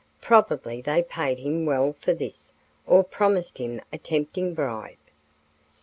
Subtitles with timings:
[0.19, 2.53] Probably they paid him well for this,
[2.87, 4.97] or promised him a tempting bribe."